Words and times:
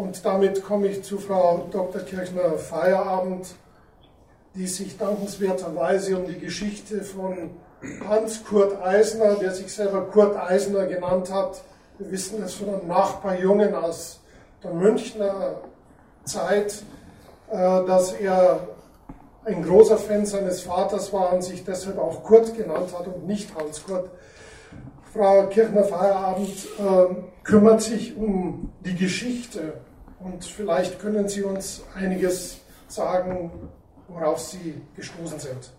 Und 0.00 0.24
damit 0.24 0.64
komme 0.64 0.86
ich 0.86 1.02
zu 1.02 1.18
Frau 1.18 1.68
Dr. 1.70 2.00
Kirchner 2.00 2.56
Feierabend, 2.56 3.54
die 4.54 4.66
sich 4.66 4.96
dankenswerterweise 4.96 6.16
um 6.16 6.26
die 6.26 6.38
Geschichte 6.38 7.02
von 7.02 7.50
Hans 8.08 8.42
Kurt 8.42 8.80
Eisner, 8.80 9.34
der 9.34 9.50
sich 9.50 9.70
selber 9.74 10.06
Kurt 10.06 10.38
Eisner 10.38 10.86
genannt 10.86 11.30
hat, 11.30 11.60
wir 11.98 12.10
wissen 12.10 12.42
es 12.42 12.54
von 12.54 12.70
einem 12.70 12.88
Nachbarjungen 12.88 13.74
aus 13.74 14.20
der 14.64 14.72
Münchner 14.72 15.60
Zeit, 16.24 16.82
äh, 17.50 17.56
dass 17.58 18.12
er 18.14 18.68
ein 19.44 19.62
großer 19.62 19.98
Fan 19.98 20.24
seines 20.24 20.62
Vaters 20.62 21.12
war 21.12 21.34
und 21.34 21.44
sich 21.44 21.62
deshalb 21.62 21.98
auch 21.98 22.24
Kurt 22.24 22.56
genannt 22.56 22.88
hat 22.98 23.06
und 23.06 23.26
nicht 23.26 23.54
Hans 23.54 23.84
Kurt. 23.84 24.08
Frau 25.12 25.46
Kirchner 25.48 25.84
Feierabend 25.84 26.48
äh, 26.78 27.14
kümmert 27.44 27.82
sich 27.82 28.16
um 28.16 28.72
die 28.82 28.94
Geschichte 28.94 29.74
und 30.20 30.44
vielleicht 30.44 30.98
können 30.98 31.28
Sie 31.28 31.42
uns 31.42 31.82
einiges 31.94 32.60
sagen, 32.88 33.50
worauf 34.08 34.40
Sie 34.40 34.80
gestoßen 34.96 35.38
sind. 35.38 35.72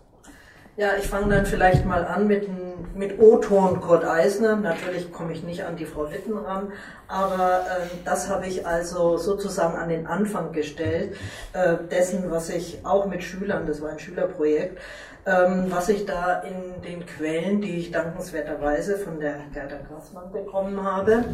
Ja, 0.78 0.92
ich 0.98 1.06
fange 1.06 1.34
dann 1.34 1.44
vielleicht 1.44 1.84
mal 1.84 2.06
an 2.06 2.26
mit, 2.26 2.48
mit 2.94 3.20
O-Ton 3.20 3.82
Kurt 3.82 4.06
Eisner. 4.06 4.56
Natürlich 4.56 5.12
komme 5.12 5.34
ich 5.34 5.42
nicht 5.42 5.64
an 5.64 5.76
die 5.76 5.84
Frau 5.84 6.10
Witten 6.10 6.34
ran, 6.34 6.72
aber 7.08 7.60
äh, 7.60 7.86
das 8.06 8.30
habe 8.30 8.46
ich 8.46 8.66
also 8.66 9.18
sozusagen 9.18 9.76
an 9.76 9.90
den 9.90 10.06
Anfang 10.06 10.52
gestellt, 10.52 11.14
äh, 11.52 11.76
dessen, 11.90 12.30
was 12.30 12.48
ich 12.48 12.86
auch 12.86 13.04
mit 13.04 13.22
Schülern, 13.22 13.66
das 13.66 13.82
war 13.82 13.90
ein 13.90 13.98
Schülerprojekt, 13.98 14.78
ähm, 15.26 15.66
was 15.68 15.90
ich 15.90 16.06
da 16.06 16.40
in 16.40 16.80
den 16.80 17.04
Quellen, 17.04 17.60
die 17.60 17.76
ich 17.76 17.90
dankenswerterweise 17.90 18.96
von 18.96 19.20
der 19.20 19.40
Gerda 19.52 19.76
Grassmann 19.86 20.32
bekommen 20.32 20.82
habe. 20.82 21.26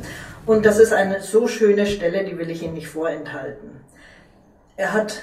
Und 0.47 0.67
das 0.67 0.81
ist 0.81 0.93
eine 0.93 1.21
so 1.21 1.47
schöne 1.47 1.87
Stelle, 1.87 2.25
die 2.25 2.37
will 2.39 2.51
ich 2.51 2.65
Ihnen 2.65 2.75
nicht 2.75 2.89
vorenthalten. 2.89 3.83
Er 4.77 4.95
hat 4.95 5.23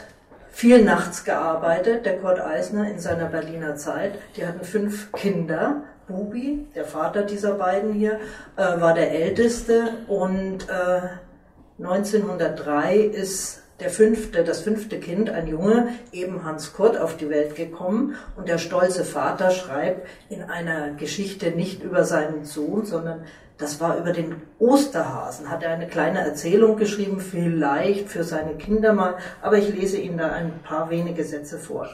viel 0.56 0.86
nachts 0.86 1.26
gearbeitet, 1.26 2.06
der 2.06 2.18
Kurt 2.18 2.40
Eisner 2.40 2.90
in 2.90 2.98
seiner 2.98 3.26
Berliner 3.26 3.76
Zeit. 3.76 4.14
Die 4.38 4.48
hatten 4.48 4.64
fünf 4.64 5.12
Kinder. 5.12 5.84
Bubi, 6.08 6.66
der 6.76 6.86
Vater 6.86 7.24
dieser 7.24 7.56
beiden 7.56 7.92
hier, 7.92 8.22
äh, 8.56 8.80
war 8.80 8.94
der 8.94 9.12
älteste 9.12 9.90
und 10.08 10.70
äh, 10.70 11.82
1903 11.84 12.96
ist 12.96 13.64
der 13.82 13.90
fünfte, 13.90 14.46
das 14.46 14.62
fünfte 14.62 15.00
Kind, 15.00 15.30
ein 15.30 15.48
Junge, 15.48 15.90
eben 16.14 16.46
Hans 16.46 16.72
Kurt, 16.74 16.98
auf 16.98 17.18
die 17.18 17.30
Welt 17.30 17.56
gekommen. 17.56 18.16
Und 18.38 18.48
der 18.48 18.58
stolze 18.58 19.04
Vater 19.04 19.52
schreibt 19.52 20.08
in 20.30 20.42
einer 20.42 20.92
Geschichte 20.92 21.52
nicht 21.52 21.84
über 21.84 22.06
seinen 22.06 22.46
Sohn, 22.46 22.86
sondern 22.86 23.26
das 23.58 23.80
war 23.80 23.98
über 23.98 24.12
den 24.12 24.42
Osterhasen, 24.60 25.50
hat 25.50 25.64
er 25.64 25.72
eine 25.72 25.88
kleine 25.88 26.20
Erzählung 26.20 26.76
geschrieben, 26.76 27.22
vielleicht 27.22 28.10
für 28.10 28.24
seine 28.24 28.56
Kinder 28.56 28.94
mal, 28.94 29.18
aber 29.42 29.58
ich 29.58 29.70
lese 29.70 29.98
Ihnen 29.98 30.18
da 30.18 30.32
ein 30.32 30.60
paar 30.64 30.90
wenige 30.90 31.24
Sätze 31.24 31.58
vor. 31.58 31.90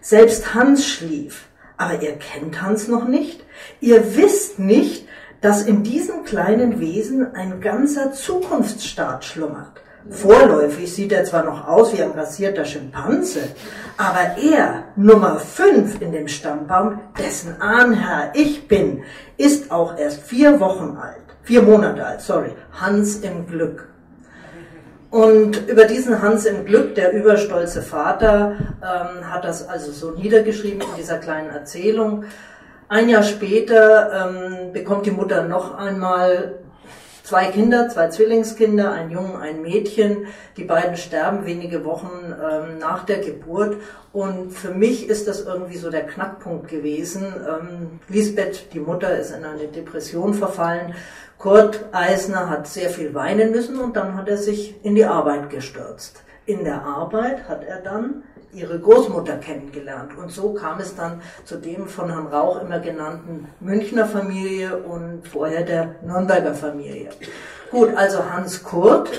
Selbst 0.00 0.54
Hans 0.54 0.86
schlief, 0.86 1.46
aber 1.78 2.02
ihr 2.02 2.16
kennt 2.16 2.60
Hans 2.60 2.88
noch 2.88 3.08
nicht. 3.08 3.44
Ihr 3.80 4.16
wisst 4.16 4.58
nicht, 4.58 5.08
dass 5.40 5.64
in 5.64 5.82
diesem 5.82 6.24
kleinen 6.24 6.80
Wesen 6.80 7.34
ein 7.34 7.60
ganzer 7.60 8.12
Zukunftsstaat 8.12 9.24
schlummert. 9.24 9.83
Vorläufig 10.10 10.92
sieht 10.92 11.12
er 11.12 11.24
zwar 11.24 11.44
noch 11.44 11.66
aus 11.66 11.96
wie 11.96 12.02
ein 12.02 12.10
rasierter 12.10 12.64
Schimpanse, 12.66 13.40
aber 13.96 14.36
er, 14.42 14.84
Nummer 14.96 15.38
5 15.38 16.00
in 16.02 16.12
dem 16.12 16.28
Stammbaum, 16.28 17.00
dessen 17.18 17.60
Ahnherr 17.60 18.32
ich 18.34 18.68
bin, 18.68 19.02
ist 19.38 19.70
auch 19.70 19.96
erst 19.96 20.22
vier 20.22 20.60
Wochen 20.60 20.98
alt, 21.00 21.24
vier 21.42 21.62
Monate 21.62 22.04
alt, 22.04 22.20
sorry, 22.20 22.52
Hans 22.78 23.16
im 23.16 23.46
Glück. 23.46 23.88
Und 25.10 25.68
über 25.68 25.84
diesen 25.84 26.20
Hans 26.20 26.44
im 26.44 26.64
Glück, 26.66 26.96
der 26.96 27.12
überstolze 27.12 27.82
Vater, 27.82 28.56
ähm, 28.82 29.32
hat 29.32 29.44
das 29.44 29.66
also 29.68 29.92
so 29.92 30.10
niedergeschrieben 30.10 30.80
in 30.80 30.96
dieser 30.98 31.18
kleinen 31.18 31.50
Erzählung. 31.50 32.24
Ein 32.88 33.08
Jahr 33.08 33.22
später 33.22 34.10
ähm, 34.12 34.72
bekommt 34.72 35.06
die 35.06 35.12
Mutter 35.12 35.44
noch 35.44 35.78
einmal 35.78 36.63
zwei 37.24 37.46
Kinder, 37.46 37.88
zwei 37.88 38.08
Zwillingskinder, 38.08 38.92
ein 38.92 39.10
Jungen, 39.10 39.34
ein 39.36 39.62
Mädchen. 39.62 40.26
Die 40.56 40.62
beiden 40.62 40.96
sterben 40.96 41.44
wenige 41.46 41.84
Wochen 41.84 42.10
ähm, 42.32 42.78
nach 42.78 43.04
der 43.04 43.18
Geburt. 43.18 43.78
Und 44.12 44.52
für 44.52 44.70
mich 44.70 45.08
ist 45.08 45.26
das 45.26 45.40
irgendwie 45.40 45.78
so 45.78 45.90
der 45.90 46.06
Knackpunkt 46.06 46.68
gewesen. 46.68 47.24
Ähm, 47.24 47.98
Lisbeth, 48.08 48.72
die 48.72 48.78
Mutter, 48.78 49.18
ist 49.18 49.34
in 49.34 49.44
eine 49.44 49.66
Depression 49.66 50.34
verfallen. 50.34 50.94
Kurt 51.38 51.86
Eisner 51.92 52.48
hat 52.48 52.68
sehr 52.68 52.90
viel 52.90 53.12
weinen 53.14 53.50
müssen 53.50 53.80
und 53.80 53.96
dann 53.96 54.16
hat 54.16 54.28
er 54.28 54.38
sich 54.38 54.76
in 54.84 54.94
die 54.94 55.04
Arbeit 55.04 55.50
gestürzt. 55.50 56.22
In 56.46 56.62
der 56.64 56.82
Arbeit 56.82 57.48
hat 57.48 57.64
er 57.64 57.80
dann 57.80 58.22
ihre 58.54 58.78
Großmutter 58.78 59.36
kennengelernt. 59.38 60.16
Und 60.16 60.30
so 60.30 60.54
kam 60.54 60.80
es 60.80 60.94
dann 60.94 61.20
zu 61.44 61.56
dem 61.56 61.86
von 61.86 62.10
Herrn 62.10 62.28
Rauch 62.28 62.60
immer 62.60 62.78
genannten 62.78 63.48
Münchner 63.60 64.06
Familie 64.06 64.76
und 64.76 65.26
vorher 65.28 65.62
der 65.62 65.96
Nürnberger 66.02 66.54
Familie. 66.54 67.10
Gut, 67.70 67.94
also 67.96 68.30
Hans 68.30 68.62
Kurt 68.62 69.10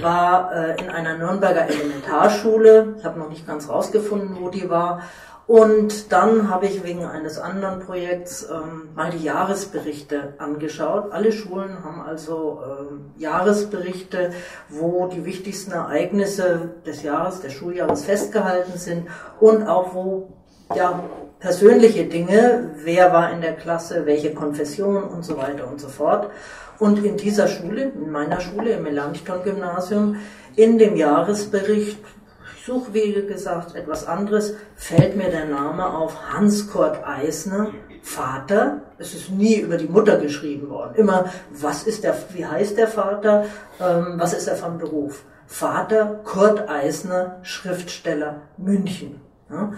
war 0.00 0.52
äh, 0.54 0.80
in 0.80 0.88
einer 0.88 1.18
Nürnberger 1.18 1.68
Elementarschule. 1.68 2.94
Ich 2.98 3.04
habe 3.04 3.18
noch 3.18 3.28
nicht 3.28 3.46
ganz 3.46 3.68
rausgefunden, 3.68 4.36
wo 4.40 4.50
die 4.50 4.70
war. 4.70 5.02
Und 5.46 6.10
dann 6.10 6.48
habe 6.48 6.66
ich 6.66 6.84
wegen 6.84 7.04
eines 7.04 7.38
anderen 7.38 7.80
Projekts 7.80 8.48
ähm, 8.50 8.88
mal 8.94 9.10
die 9.10 9.22
Jahresberichte 9.22 10.34
angeschaut. 10.38 11.12
Alle 11.12 11.32
Schulen 11.32 11.84
haben 11.84 12.00
also 12.00 12.60
ähm, 12.64 13.10
Jahresberichte, 13.18 14.30
wo 14.70 15.06
die 15.08 15.26
wichtigsten 15.26 15.72
Ereignisse 15.72 16.70
des 16.86 17.02
Jahres, 17.02 17.42
des 17.42 17.52
Schuljahres 17.52 18.04
festgehalten 18.04 18.78
sind 18.78 19.08
und 19.38 19.66
auch 19.66 19.94
wo 19.94 20.32
ja, 20.74 21.04
persönliche 21.40 22.06
Dinge, 22.06 22.70
wer 22.82 23.12
war 23.12 23.30
in 23.30 23.42
der 23.42 23.54
Klasse, 23.54 24.06
welche 24.06 24.32
Konfession 24.32 25.04
und 25.04 25.26
so 25.26 25.36
weiter 25.36 25.68
und 25.68 25.78
so 25.78 25.88
fort. 25.88 26.30
Und 26.78 27.04
in 27.04 27.18
dieser 27.18 27.48
Schule, 27.48 27.92
in 27.94 28.10
meiner 28.10 28.40
Schule, 28.40 28.70
im 28.70 28.82
Melanchthon-Gymnasium, 28.82 30.16
in 30.56 30.78
dem 30.78 30.96
Jahresbericht 30.96 31.98
suche, 32.64 32.94
wie 32.94 33.12
gesagt, 33.26 33.74
etwas 33.74 34.06
anderes, 34.06 34.54
fällt 34.74 35.16
mir 35.16 35.30
der 35.30 35.46
Name 35.46 35.86
auf 35.86 36.32
Hans-Kurt 36.32 37.06
Eisner, 37.06 37.72
Vater. 38.02 38.80
Es 38.98 39.14
ist 39.14 39.30
nie 39.30 39.56
über 39.56 39.76
die 39.76 39.88
Mutter 39.88 40.18
geschrieben 40.18 40.70
worden. 40.70 40.94
Immer, 40.96 41.26
was 41.50 41.84
ist 41.84 42.04
der, 42.04 42.14
wie 42.32 42.46
heißt 42.46 42.76
der 42.76 42.88
Vater, 42.88 43.46
ähm, 43.80 44.14
was 44.16 44.32
ist 44.32 44.46
er 44.46 44.56
von 44.56 44.78
Beruf? 44.78 45.24
Vater 45.46 46.20
Kurt 46.24 46.68
Eisner, 46.68 47.38
Schriftsteller 47.42 48.42
München. 48.56 49.20
Ja. 49.50 49.72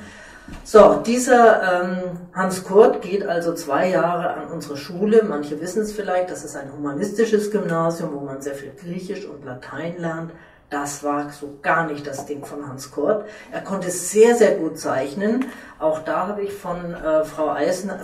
So, 0.62 1.02
dieser 1.04 1.82
ähm, 1.82 2.02
Hans 2.32 2.62
Kurt 2.62 3.02
geht 3.02 3.26
also 3.26 3.52
zwei 3.54 3.90
Jahre 3.90 4.30
an 4.30 4.46
unsere 4.46 4.76
Schule. 4.76 5.24
Manche 5.28 5.60
wissen 5.60 5.82
es 5.82 5.92
vielleicht, 5.92 6.30
das 6.30 6.44
ist 6.44 6.56
ein 6.56 6.72
humanistisches 6.72 7.50
Gymnasium, 7.50 8.12
wo 8.14 8.20
man 8.20 8.40
sehr 8.40 8.54
viel 8.54 8.72
Griechisch 8.80 9.24
und 9.24 9.44
Latein 9.44 9.96
lernt. 9.98 10.30
Das 10.68 11.04
war 11.04 11.30
so 11.30 11.58
gar 11.62 11.86
nicht 11.86 12.04
das 12.08 12.26
Ding 12.26 12.44
von 12.44 12.66
Hans 12.68 12.90
Kurt. 12.90 13.24
Er 13.52 13.60
konnte 13.60 13.88
sehr, 13.88 14.34
sehr 14.34 14.56
gut 14.56 14.80
zeichnen. 14.80 15.44
Auch 15.78 16.00
da 16.00 16.26
habe 16.26 16.42
ich 16.42 16.52
von 16.52 16.92
äh, 16.92 17.24
Frau 17.24 17.50
Eisner, 17.50 18.00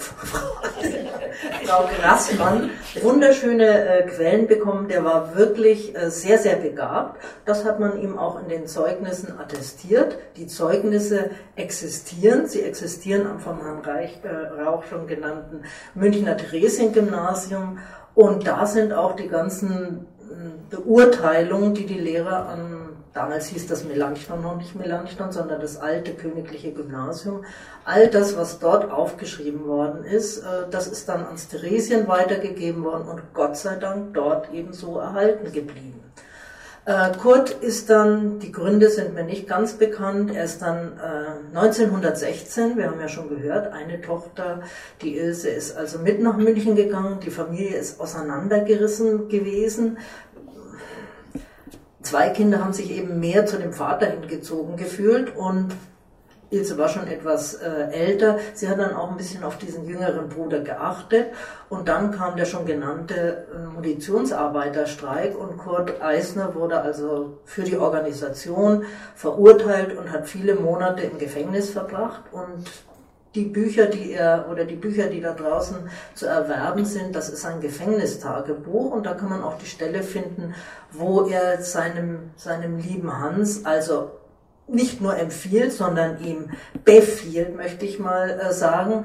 Frau 1.65 1.89
Grassmann 1.99 2.71
wunderschöne 3.01 3.89
äh, 3.89 4.03
Quellen 4.07 4.47
bekommen. 4.47 4.87
Der 4.87 5.05
war 5.05 5.35
wirklich 5.35 5.97
äh, 5.97 6.09
sehr, 6.11 6.39
sehr 6.39 6.55
begabt. 6.55 7.21
Das 7.47 7.65
hat 7.65 7.81
man 7.81 8.01
ihm 8.01 8.17
auch 8.17 8.41
in 8.41 8.49
den 8.49 8.69
Zeugnissen 8.69 9.41
attestiert. 9.41 10.19
Die 10.37 10.47
Zeugnisse 10.47 11.31
existieren. 11.57 12.47
Sie 12.47 12.63
existieren 12.63 13.27
am 13.27 13.41
von 13.41 13.61
Herrn 13.61 13.81
Reich, 13.81 14.21
äh, 14.23 14.63
Rauch 14.63 14.85
schon 14.85 15.09
genannten 15.09 15.65
Münchner 15.95 16.37
Theresien-Gymnasium. 16.37 17.79
Und 18.15 18.47
da 18.47 18.67
sind 18.67 18.93
auch 18.93 19.17
die 19.17 19.29
ganzen 19.29 20.07
Beurteilung, 20.71 21.75
die 21.75 21.87
die 21.87 21.99
Lehrer 21.99 22.49
an, 22.49 22.89
damals 23.13 23.47
hieß 23.47 23.67
das 23.67 23.85
Melanchthon 23.85 24.43
noch 24.43 24.57
nicht 24.57 24.75
Melanchthon, 24.75 25.33
sondern 25.33 25.61
das 25.61 25.77
alte 25.79 26.13
königliche 26.15 26.73
Gymnasium, 26.73 27.45
all 27.85 28.09
das, 28.09 28.37
was 28.37 28.59
dort 28.59 28.91
aufgeschrieben 28.91 29.67
worden 29.67 30.05
ist, 30.05 30.39
äh, 30.39 30.69
das 30.71 30.87
ist 30.87 31.09
dann 31.09 31.25
ans 31.25 31.49
Theresien 31.49 32.09
weitergegeben 32.09 32.85
worden 32.85 33.09
und 33.09 33.23
Gott 33.35 33.57
sei 33.57 33.77
Dank 33.77 34.15
dort 34.15 34.53
ebenso 34.53 34.99
erhalten 34.99 35.53
geblieben. 35.53 36.01
Äh, 36.85 37.13
Kurt 37.17 37.51
ist 37.51 37.91
dann, 37.91 38.41
die 38.41 38.51
Gründe 38.51 38.91
sind 38.91 39.15
mir 39.15 39.23
nicht 39.23 39.47
ganz 39.47 39.75
bekannt, 39.75 40.35
er 40.35 40.45
ist 40.45 40.63
dann 40.63 40.99
1916, 41.55 42.73
äh, 42.73 42.77
wir 42.77 42.91
haben 42.91 43.01
ja 43.01 43.09
schon 43.09 43.29
gehört, 43.29 43.73
eine 43.73 44.01
Tochter, 44.01 44.63
die 45.01 45.17
Ilse 45.17 45.49
ist 45.49 45.77
also 45.77 46.01
mit 46.01 46.21
nach 46.21 46.37
München 46.37 46.75
gegangen, 46.75 47.21
die 47.21 47.31
Familie 47.31 47.77
ist 47.77 48.01
auseinandergerissen 48.01 49.29
gewesen, 49.29 49.99
Zwei 52.03 52.31
Kinder 52.31 52.59
haben 52.59 52.73
sich 52.73 52.91
eben 52.91 53.21
mehr 53.21 53.47
zu 53.47 53.59
dem 53.59 53.73
Vater 53.73 54.07
hingezogen 54.07 54.77
gefühlt 54.77 55.37
und 55.37 55.69
Ilse 56.53 56.77
war 56.79 56.89
schon 56.89 57.07
etwas 57.07 57.55
äh, 57.55 57.91
älter. 57.91 58.39
Sie 58.55 58.69
hat 58.69 58.79
dann 58.79 58.95
auch 58.95 59.11
ein 59.11 59.17
bisschen 59.17 59.43
auf 59.43 59.59
diesen 59.59 59.87
jüngeren 59.87 60.29
Bruder 60.29 60.61
geachtet. 60.61 61.29
Und 61.69 61.89
dann 61.89 62.13
kam 62.13 62.37
der 62.37 62.45
schon 62.45 62.67
genannte 62.67 63.47
äh, 63.55 63.75
Munitionsarbeiterstreik 63.75 65.37
und 65.37 65.57
Kurt 65.57 66.03
Eisner 66.03 66.55
wurde 66.55 66.81
also 66.81 67.39
für 67.45 67.63
die 67.63 67.77
Organisation 67.77 68.85
verurteilt 69.15 69.97
und 69.97 70.13
hat 70.13 70.29
viele 70.29 70.55
Monate 70.55 71.03
im 71.03 71.19
Gefängnis 71.19 71.71
verbracht. 71.71 72.23
Und 72.31 72.71
die 73.35 73.45
Bücher, 73.45 73.87
die 73.87 74.13
er 74.13 74.47
oder 74.51 74.65
die 74.65 74.77
Bücher, 74.77 75.07
die 75.07 75.21
da 75.21 75.33
draußen 75.33 75.77
zu 76.15 76.27
erwerben 76.27 76.85
sind, 76.85 77.17
das 77.17 77.31
ist 77.31 77.47
ein 77.47 77.61
Gefängnistagebuch 77.61 78.93
und 78.93 79.07
da 79.07 79.15
kann 79.15 79.31
man 79.31 79.43
auch 79.43 79.57
die 79.57 79.67
Stelle 79.67 80.03
finden, 80.03 80.55
wo 80.91 81.27
er 81.27 81.63
seinem, 81.63 82.31
seinem 82.37 82.77
lieben 82.77 83.11
Hans, 83.19 83.65
also 83.65 84.11
nicht 84.69 85.01
nur 85.01 85.17
empfiehlt, 85.17 85.73
sondern 85.73 86.23
ihm 86.25 86.51
befiehlt, 86.85 87.57
möchte 87.57 87.85
ich 87.85 87.99
mal 87.99 88.31
äh, 88.31 88.53
sagen, 88.53 89.05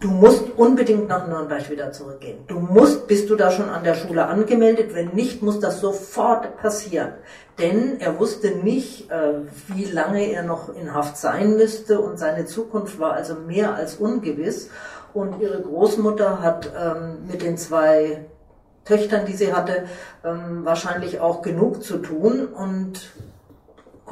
du 0.00 0.08
musst 0.08 0.44
unbedingt 0.56 1.08
nach 1.08 1.26
Nürnberg 1.26 1.70
wieder 1.70 1.92
zurückgehen. 1.92 2.38
Du 2.48 2.58
musst, 2.58 3.06
bist 3.06 3.30
du 3.30 3.36
da 3.36 3.50
schon 3.50 3.68
an 3.68 3.84
der 3.84 3.94
Schule 3.94 4.26
angemeldet? 4.26 4.94
Wenn 4.94 5.08
nicht, 5.08 5.42
muss 5.42 5.60
das 5.60 5.80
sofort 5.80 6.56
passieren. 6.58 7.12
Denn 7.58 8.00
er 8.00 8.18
wusste 8.18 8.50
nicht, 8.50 9.10
äh, 9.10 9.34
wie 9.68 9.84
lange 9.84 10.32
er 10.32 10.42
noch 10.42 10.74
in 10.74 10.94
Haft 10.94 11.16
sein 11.16 11.56
müsste 11.56 12.00
und 12.00 12.18
seine 12.18 12.46
Zukunft 12.46 12.98
war 12.98 13.12
also 13.12 13.34
mehr 13.34 13.74
als 13.74 13.96
ungewiss. 13.96 14.70
Und 15.14 15.40
ihre 15.40 15.60
Großmutter 15.60 16.40
hat 16.40 16.70
ähm, 16.78 17.26
mit 17.30 17.42
den 17.42 17.58
zwei 17.58 18.24
Töchtern, 18.84 19.26
die 19.26 19.34
sie 19.34 19.52
hatte, 19.52 19.84
ähm, 20.24 20.64
wahrscheinlich 20.64 21.20
auch 21.20 21.42
genug 21.42 21.84
zu 21.84 21.98
tun 21.98 22.46
und 22.46 23.12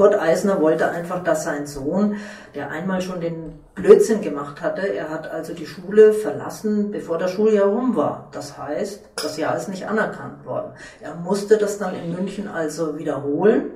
Kurt 0.00 0.19
Eisner 0.19 0.62
wollte 0.62 0.88
einfach, 0.88 1.23
dass 1.23 1.44
sein 1.44 1.67
Sohn, 1.67 2.17
der 2.55 2.70
einmal 2.70 3.02
schon 3.02 3.20
den 3.20 3.58
Blödsinn 3.75 4.23
gemacht 4.23 4.62
hatte, 4.62 4.81
er 4.81 5.11
hat 5.11 5.31
also 5.31 5.52
die 5.52 5.67
Schule 5.67 6.14
verlassen, 6.14 6.91
bevor 6.91 7.19
das 7.19 7.32
Schuljahr 7.32 7.67
rum 7.67 7.94
war. 7.97 8.29
Das 8.32 8.56
heißt, 8.56 9.11
das 9.23 9.37
Jahr 9.37 9.55
ist 9.58 9.69
nicht 9.69 9.87
anerkannt 9.87 10.47
worden. 10.47 10.73
Er 11.02 11.17
musste 11.17 11.58
das 11.58 11.76
dann 11.76 11.94
in 11.94 12.14
München 12.14 12.49
also 12.49 12.99
wiederholen 12.99 13.73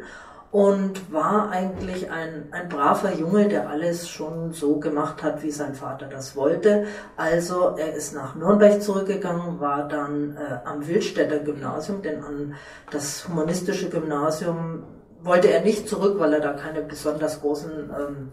und 0.50 1.12
war 1.12 1.50
eigentlich 1.50 2.11
ein, 2.11 2.44
ein 2.53 2.70
braver 2.70 3.12
Junge, 3.12 3.49
der 3.49 3.69
alles 3.69 4.09
schon 4.09 4.55
so 4.55 4.79
gemacht 4.79 5.23
hat, 5.23 5.43
wie 5.43 5.50
sein 5.50 5.75
Vater 5.75 6.06
das 6.06 6.37
wollte. 6.37 6.87
Also 7.19 7.75
er 7.77 7.93
ist 7.93 8.15
nach 8.15 8.35
Nürnberg 8.35 8.81
zurückgegangen, 8.81 9.61
war 9.61 9.88
dann 9.88 10.38
äh, 10.38 10.67
am 10.67 10.88
Wildstädter 10.88 11.41
Gymnasium, 11.41 12.00
denn 12.00 12.25
an 12.25 12.55
das 12.91 13.29
humanistische 13.29 13.91
Gymnasium 13.91 14.85
wollte 15.25 15.49
er 15.50 15.62
nicht 15.62 15.88
zurück, 15.88 16.19
weil 16.19 16.35
er 16.35 16.41
da 16.41 16.53
keine 16.53 16.82
besonders 16.82 17.41
großen 17.41 17.71
ähm, 17.99 18.31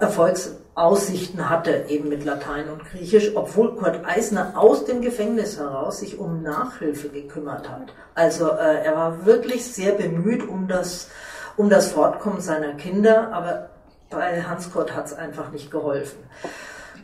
Erfolgsaussichten 0.00 1.50
hatte, 1.50 1.84
eben 1.88 2.08
mit 2.08 2.24
Latein 2.24 2.68
und 2.70 2.84
Griechisch, 2.84 3.32
obwohl 3.34 3.74
Kurt 3.74 4.04
Eisner 4.06 4.52
aus 4.56 4.84
dem 4.84 5.02
Gefängnis 5.02 5.58
heraus 5.58 5.98
sich 5.98 6.18
um 6.18 6.42
Nachhilfe 6.42 7.08
gekümmert 7.08 7.68
hat. 7.68 7.92
Also 8.14 8.50
äh, 8.50 8.84
er 8.84 8.94
war 8.94 9.26
wirklich 9.26 9.66
sehr 9.66 9.92
bemüht 9.92 10.48
um 10.48 10.68
das, 10.68 11.08
um 11.56 11.68
das 11.68 11.92
Fortkommen 11.92 12.40
seiner 12.40 12.74
Kinder, 12.74 13.32
aber 13.32 13.70
bei 14.10 14.42
Hans 14.42 14.72
Kurt 14.72 14.94
hat 14.94 15.06
es 15.06 15.14
einfach 15.14 15.50
nicht 15.50 15.70
geholfen. 15.70 16.18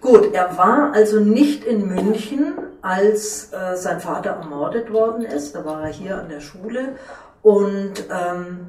Gut, 0.01 0.33
er 0.33 0.57
war 0.57 0.93
also 0.95 1.21
nicht 1.21 1.65
in 1.65 1.87
München, 1.87 2.55
als 2.81 3.53
äh, 3.53 3.77
sein 3.77 4.01
Vater 4.01 4.31
ermordet 4.31 4.91
worden 4.91 5.25
ist. 5.25 5.55
Da 5.55 5.65
war 5.67 5.83
er 5.83 5.93
hier 5.93 6.17
an 6.17 6.31
der 6.31 6.41
Schule 6.41 6.95
und 7.43 8.05
ähm, 8.11 8.69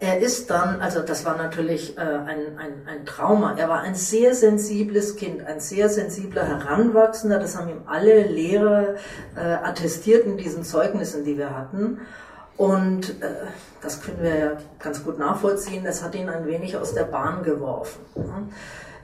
er 0.00 0.18
ist 0.18 0.48
dann, 0.48 0.80
also 0.80 1.00
das 1.00 1.26
war 1.26 1.36
natürlich 1.36 1.98
äh, 1.98 2.00
ein, 2.00 2.58
ein, 2.58 2.86
ein 2.86 3.04
Trauma, 3.04 3.54
er 3.58 3.68
war 3.68 3.80
ein 3.80 3.94
sehr 3.94 4.34
sensibles 4.34 5.16
Kind, 5.16 5.46
ein 5.46 5.60
sehr 5.60 5.90
sensibler 5.90 6.44
Heranwachsender, 6.44 7.38
das 7.38 7.56
haben 7.56 7.68
ihm 7.68 7.82
alle 7.86 8.22
Lehrer 8.22 8.94
äh, 9.36 9.40
attestiert 9.40 10.24
in 10.24 10.38
diesen 10.38 10.64
Zeugnissen, 10.64 11.24
die 11.24 11.36
wir 11.36 11.54
hatten. 11.54 12.00
Und 12.56 13.10
äh, 13.22 13.28
das 13.82 14.00
können 14.00 14.22
wir 14.22 14.38
ja 14.38 14.52
ganz 14.78 15.04
gut 15.04 15.18
nachvollziehen, 15.18 15.84
das 15.84 16.02
hat 16.02 16.14
ihn 16.14 16.30
ein 16.30 16.46
wenig 16.46 16.78
aus 16.78 16.94
der 16.94 17.04
Bahn 17.04 17.42
geworfen. 17.42 18.00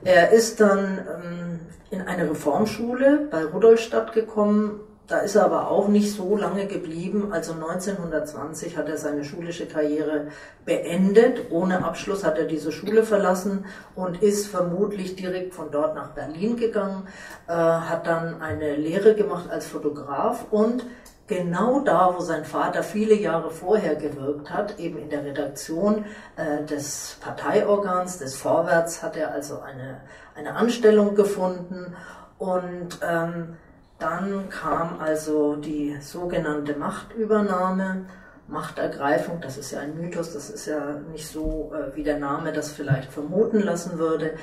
Er 0.02 0.30
ist 0.30 0.60
dann 0.60 0.98
ähm, 0.98 1.60
in 1.90 2.00
eine 2.00 2.30
Reformschule 2.30 3.28
bei 3.30 3.44
Rudolstadt 3.44 4.14
gekommen 4.14 4.80
da 5.06 5.18
ist 5.18 5.36
er 5.36 5.44
aber 5.44 5.70
auch 5.70 5.88
nicht 5.88 6.12
so 6.12 6.36
lange 6.36 6.66
geblieben. 6.66 7.32
Also 7.32 7.52
1920 7.52 8.76
hat 8.76 8.88
er 8.88 8.98
seine 8.98 9.24
schulische 9.24 9.66
Karriere 9.66 10.28
beendet. 10.64 11.50
Ohne 11.50 11.84
Abschluss 11.84 12.24
hat 12.24 12.38
er 12.38 12.46
diese 12.46 12.72
Schule 12.72 13.04
verlassen 13.04 13.66
und 13.94 14.22
ist 14.22 14.48
vermutlich 14.48 15.14
direkt 15.14 15.54
von 15.54 15.70
dort 15.70 15.94
nach 15.94 16.10
Berlin 16.10 16.56
gegangen, 16.56 17.06
äh, 17.46 17.52
hat 17.52 18.06
dann 18.06 18.40
eine 18.42 18.76
Lehre 18.76 19.14
gemacht 19.14 19.48
als 19.48 19.66
Fotograf 19.66 20.46
und 20.50 20.84
genau 21.28 21.80
da, 21.80 22.14
wo 22.16 22.20
sein 22.20 22.44
Vater 22.44 22.82
viele 22.82 23.14
Jahre 23.14 23.50
vorher 23.50 23.94
gewirkt 23.96 24.50
hat, 24.50 24.78
eben 24.78 24.98
in 24.98 25.10
der 25.10 25.24
Redaktion 25.24 26.04
äh, 26.36 26.64
des 26.64 27.18
Parteiorgans, 27.20 28.18
des 28.18 28.36
Vorwärts, 28.36 29.02
hat 29.02 29.16
er 29.16 29.32
also 29.32 29.60
eine, 29.60 30.00
eine 30.34 30.54
Anstellung 30.54 31.14
gefunden 31.14 31.94
und 32.38 32.98
ähm, 33.02 33.56
dann 33.98 34.48
kam 34.50 35.00
also 35.00 35.56
die 35.56 35.96
sogenannte 36.00 36.76
Machtübernahme, 36.76 38.06
Machtergreifung, 38.48 39.40
das 39.40 39.56
ist 39.56 39.72
ja 39.72 39.80
ein 39.80 39.96
Mythos, 40.00 40.32
das 40.32 40.50
ist 40.50 40.66
ja 40.66 41.00
nicht 41.10 41.26
so, 41.26 41.72
äh, 41.74 41.96
wie 41.96 42.04
der 42.04 42.18
Name 42.18 42.52
das 42.52 42.70
vielleicht 42.70 43.12
vermuten 43.12 43.60
lassen 43.60 43.98
würde. 43.98 44.34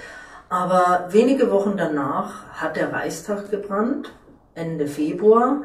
Aber 0.50 1.08
wenige 1.10 1.52
Wochen 1.52 1.78
danach 1.78 2.46
hat 2.54 2.76
der 2.76 2.92
Reichstag 2.92 3.50
gebrannt, 3.50 4.12
Ende 4.56 4.88
Februar. 4.88 5.64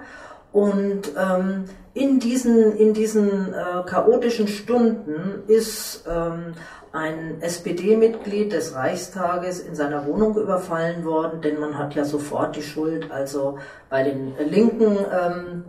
Und 0.52 1.12
ähm, 1.16 1.64
in 1.94 2.20
diesen, 2.20 2.76
in 2.76 2.94
diesen 2.94 3.52
äh, 3.52 3.82
chaotischen 3.86 4.48
Stunden 4.48 5.42
ist 5.46 6.04
ähm, 6.08 6.54
ein 6.92 7.40
SPD-Mitglied 7.40 8.52
des 8.52 8.74
Reichstages 8.74 9.60
in 9.60 9.74
seiner 9.74 10.06
Wohnung 10.06 10.36
überfallen 10.36 11.04
worden, 11.04 11.40
denn 11.42 11.60
man 11.60 11.76
hat 11.76 11.94
ja 11.94 12.04
sofort 12.04 12.56
die 12.56 12.62
Schuld 12.62 13.10
also 13.10 13.58
bei 13.90 14.02
den 14.02 14.34
Linken 14.38 14.96
ähm, 14.96 15.64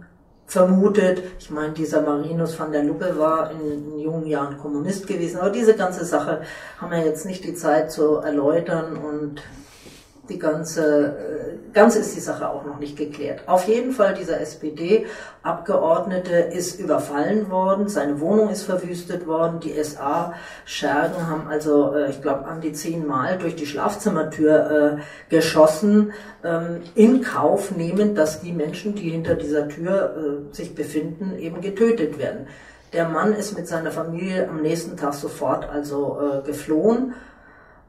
vermutet. 0.46 1.22
Ich 1.40 1.50
meine, 1.52 1.74
dieser 1.74 2.02
Marinus 2.02 2.60
van 2.60 2.72
der 2.72 2.84
Luppe 2.84 3.18
war 3.18 3.52
in, 3.52 3.92
in, 3.92 4.00
jungen 4.00 4.26
Jahren 4.28 4.58
Kommunist 4.58 5.08
gewesen, 5.08 5.40
aber 5.40 5.52
diese 5.52 5.76
ganze 5.76 6.06
Sache 6.06 6.42
haben 6.80 6.92
wir 6.92 7.06
jetzt 7.06 7.26
nicht 7.26 7.44
die 7.44 7.54
Zeit 7.54 7.92
zu 7.92 8.16
erläutern 8.16 8.98
und 8.98 9.42
die 10.30 10.40
ganze, 10.40 11.08
äh, 11.08 11.58
ganz 11.74 11.96
ist 11.96 12.16
die 12.16 12.20
Sache 12.20 12.50
auch 12.50 12.64
noch 12.66 12.80
nicht 12.80 12.98
geklärt. 12.98 13.42
Auf 13.48 13.68
jeden 13.68 13.92
Fall, 13.92 14.14
dieser 14.14 14.40
SPD-Abgeordnete 14.40 16.34
ist 16.34 16.80
überfallen 16.80 17.50
worden, 17.50 17.90
seine 17.90 18.20
Wohnung 18.20 18.50
ist 18.50 18.64
verwüstet 18.64 19.28
worden, 19.28 19.60
die 19.60 19.74
SA-Schergen 19.84 21.28
haben 21.28 21.48
also, 21.50 21.94
äh, 21.94 22.10
ich 22.10 22.22
glaube, 22.22 22.46
an 22.46 22.62
die 22.62 22.74
zehnmal 22.74 23.38
durch 23.38 23.56
die 23.56 23.66
Schlafzimmertür 23.66 25.00
äh, 25.00 25.32
geschossen, 25.34 26.14
ähm, 26.44 26.82
in 26.96 27.22
Kauf 27.22 27.72
nehmend, 27.72 28.18
dass 28.18 28.42
die 28.42 28.54
Menschen, 28.54 28.96
die 28.96 29.10
hinter 29.10 29.36
dieser 29.36 29.68
Tür 29.68 30.16
sich 30.52 30.76
befinden, 30.76 31.38
eben 31.38 31.62
getötet 31.62 32.20
werden. 32.20 32.48
Der 32.94 33.08
Mann 33.08 33.34
ist 33.34 33.58
mit 33.58 33.68
seiner 33.68 33.92
Familie 33.92 34.50
am 34.50 34.62
nächsten 34.62 34.98
Tag 34.98 35.14
sofort 35.14 35.70
also 35.70 36.42
geflohen 36.46 36.98
ähm, 37.00 37.14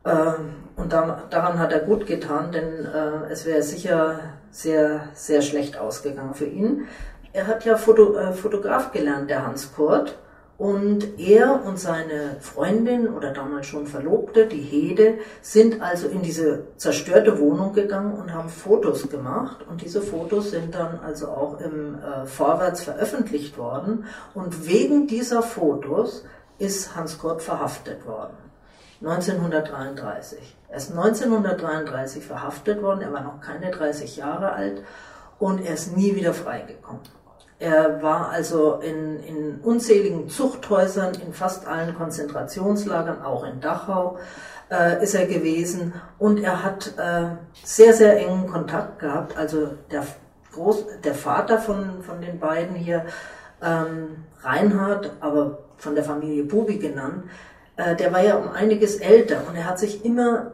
und 0.03 0.93
daran 0.93 1.59
hat 1.59 1.73
er 1.73 1.81
gut 1.81 2.07
getan, 2.07 2.53
denn 2.53 2.87
äh, 2.87 3.31
es 3.31 3.45
wäre 3.45 3.63
sicher 3.63 4.19
sehr, 4.51 5.09
sehr 5.13 5.43
schlecht 5.43 5.79
ausgegangen 5.79 6.35
für 6.35 6.47
ihn. 6.47 6.87
Er 7.33 7.47
hat 7.47 7.65
ja 7.65 7.77
Foto, 7.77 8.17
äh, 8.17 8.33
Fotograf 8.33 8.93
gelernt, 8.93 9.29
der 9.31 9.47
Hans 9.47 9.75
Kurt. 9.75 10.19
Und 10.57 11.19
er 11.19 11.65
und 11.65 11.79
seine 11.79 12.37
Freundin 12.41 13.09
oder 13.09 13.33
damals 13.33 13.67
schon 13.67 13.87
Verlobte, 13.87 14.45
die 14.45 14.61
Hede, 14.61 15.15
sind 15.41 15.81
also 15.81 16.07
in 16.07 16.21
diese 16.21 16.67
zerstörte 16.77 17.39
Wohnung 17.39 17.73
gegangen 17.73 18.13
und 18.13 18.35
haben 18.35 18.51
Fotos 18.51 19.09
gemacht. 19.09 19.65
Und 19.71 19.81
diese 19.81 20.03
Fotos 20.03 20.51
sind 20.51 20.75
dann 20.75 20.99
also 21.01 21.29
auch 21.29 21.61
im 21.61 21.95
äh, 21.95 22.27
Vorwärts 22.27 22.83
veröffentlicht 22.83 23.57
worden. 23.57 24.05
Und 24.35 24.67
wegen 24.67 25.07
dieser 25.07 25.43
Fotos 25.43 26.27
ist 26.59 26.95
Hans 26.95 27.19
Kurt 27.19 27.41
verhaftet 27.41 28.07
worden. 28.07 28.50
1933. 29.01 30.57
Er 30.69 30.77
ist 30.77 30.91
1933 30.91 32.25
verhaftet 32.25 32.83
worden, 32.83 33.03
er 33.03 33.13
war 33.13 33.23
noch 33.23 33.41
keine 33.41 33.71
30 33.71 34.17
Jahre 34.17 34.53
alt 34.53 34.83
und 35.39 35.65
er 35.65 35.75
ist 35.75 35.97
nie 35.97 36.15
wieder 36.15 36.35
freigekommen. 36.35 37.03
Er 37.59 38.03
war 38.03 38.31
also 38.31 38.77
in, 38.77 39.23
in 39.23 39.61
unzähligen 39.61 40.29
Zuchthäusern, 40.29 41.15
in 41.15 41.33
fast 41.33 41.67
allen 41.67 41.95
Konzentrationslagern, 41.95 43.23
auch 43.23 43.45
in 43.45 43.61
Dachau 43.61 44.19
äh, 44.71 45.03
ist 45.03 45.15
er 45.15 45.27
gewesen 45.27 45.93
und 46.19 46.39
er 46.39 46.63
hat 46.63 46.95
äh, 46.97 47.37
sehr, 47.65 47.93
sehr 47.93 48.19
engen 48.19 48.47
Kontakt 48.47 48.99
gehabt. 48.99 49.37
Also 49.37 49.75
der, 49.91 50.07
Groß, 50.53 50.87
der 51.05 51.15
Vater 51.15 51.59
von, 51.59 52.03
von 52.03 52.21
den 52.21 52.39
beiden 52.39 52.75
hier, 52.77 53.05
ähm, 53.63 54.25
Reinhard, 54.43 55.13
aber 55.21 55.59
von 55.77 55.95
der 55.95 56.05
Familie 56.05 56.45
Bubi 56.45 56.79
genannt, 56.79 57.25
äh, 57.81 57.97
der 57.97 58.13
war 58.13 58.23
ja 58.23 58.37
um 58.37 58.51
einiges 58.51 58.97
älter 58.97 59.43
und 59.49 59.57
er 59.57 59.65
hat 59.65 59.79
sich 59.79 60.05
immer, 60.05 60.53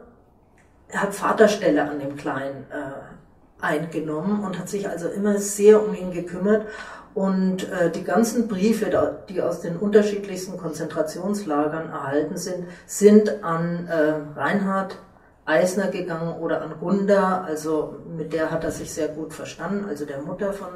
er 0.87 1.03
hat 1.03 1.13
Vaterstelle 1.13 1.83
an 1.83 1.99
dem 1.99 2.15
Kleinen 2.15 2.65
äh, 2.71 3.63
eingenommen 3.63 4.43
und 4.43 4.57
hat 4.57 4.69
sich 4.69 4.87
also 4.87 5.07
immer 5.09 5.37
sehr 5.37 5.83
um 5.83 5.93
ihn 5.93 6.11
gekümmert. 6.11 6.67
Und 7.13 7.69
äh, 7.71 7.89
die 7.89 8.03
ganzen 8.03 8.47
Briefe, 8.47 8.91
die 9.27 9.41
aus 9.41 9.61
den 9.61 9.75
unterschiedlichsten 9.77 10.57
Konzentrationslagern 10.57 11.89
erhalten 11.89 12.37
sind, 12.37 12.67
sind 12.85 13.43
an 13.43 13.87
äh, 13.87 14.39
Reinhard 14.39 14.99
Eisner 15.45 15.87
gegangen 15.87 16.37
oder 16.39 16.61
an 16.61 16.75
Gunda, 16.79 17.41
also 17.41 17.95
mit 18.15 18.33
der 18.33 18.51
hat 18.51 18.65
er 18.65 18.71
sich 18.71 18.93
sehr 18.93 19.07
gut 19.07 19.33
verstanden, 19.33 19.85
also 19.89 20.05
der 20.05 20.21
Mutter 20.21 20.53
von, 20.53 20.67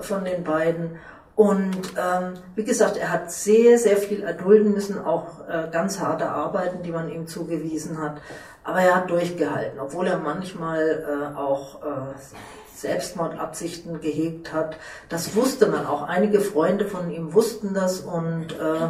von 0.00 0.24
den 0.24 0.44
beiden. 0.44 0.98
Und 1.38 1.94
ähm, 1.96 2.34
wie 2.56 2.64
gesagt, 2.64 2.96
er 2.96 3.12
hat 3.12 3.30
sehr, 3.30 3.78
sehr 3.78 3.96
viel 3.96 4.24
erdulden 4.24 4.72
müssen, 4.72 4.98
auch 4.98 5.48
äh, 5.48 5.68
ganz 5.70 6.00
harte 6.00 6.28
Arbeiten, 6.28 6.82
die 6.82 6.90
man 6.90 7.08
ihm 7.08 7.28
zugewiesen 7.28 8.02
hat. 8.02 8.20
Aber 8.64 8.80
er 8.80 8.96
hat 8.96 9.10
durchgehalten, 9.10 9.78
obwohl 9.78 10.08
er 10.08 10.18
manchmal 10.18 11.04
äh, 11.06 11.36
auch 11.36 11.80
äh, 11.84 11.86
Selbstmordabsichten 12.74 14.00
gehegt 14.00 14.52
hat. 14.52 14.78
Das 15.10 15.36
wusste 15.36 15.68
man 15.68 15.86
auch. 15.86 16.02
Einige 16.02 16.40
Freunde 16.40 16.86
von 16.86 17.08
ihm 17.08 17.32
wussten 17.32 17.72
das 17.72 18.00
und 18.00 18.50
äh, 18.54 18.88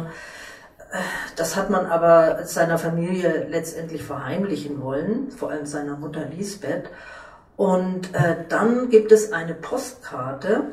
das 1.35 1.55
hat 1.55 1.69
man 1.69 1.85
aber 1.85 2.45
seiner 2.45 2.79
Familie 2.79 3.45
letztendlich 3.47 4.01
verheimlichen 4.01 4.81
wollen, 4.81 5.29
vor 5.29 5.51
allem 5.51 5.67
seiner 5.67 5.97
Mutter 5.97 6.25
Lisbeth. 6.25 6.89
Und 7.57 8.15
äh, 8.15 8.37
dann 8.49 8.89
gibt 8.89 9.11
es 9.11 9.33
eine 9.33 9.53
Postkarte, 9.53 10.71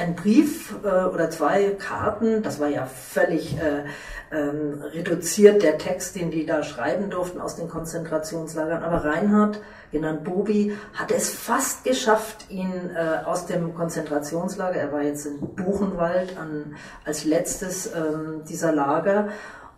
ein 0.00 0.16
Brief 0.16 0.74
äh, 0.82 1.04
oder 1.04 1.30
zwei 1.30 1.70
Karten, 1.78 2.42
das 2.42 2.58
war 2.58 2.68
ja 2.68 2.86
völlig 2.86 3.56
äh, 3.58 3.84
ähm, 4.32 4.82
reduziert, 4.82 5.62
der 5.62 5.78
Text, 5.78 6.16
den 6.16 6.30
die 6.30 6.46
da 6.46 6.62
schreiben 6.62 7.10
durften 7.10 7.40
aus 7.40 7.56
den 7.56 7.68
Konzentrationslagern. 7.68 8.82
Aber 8.82 9.04
Reinhard, 9.04 9.60
genannt 9.92 10.24
Bubi, 10.24 10.76
hatte 10.94 11.14
es 11.14 11.30
fast 11.30 11.84
geschafft, 11.84 12.46
ihn 12.48 12.90
äh, 12.94 13.24
aus 13.24 13.46
dem 13.46 13.74
Konzentrationslager, 13.74 14.76
er 14.80 14.92
war 14.92 15.02
jetzt 15.02 15.26
in 15.26 15.40
Buchenwald 15.54 16.36
an, 16.38 16.76
als 17.04 17.24
letztes 17.24 17.94
ähm, 17.94 18.42
dieser 18.48 18.72
Lager, 18.72 19.28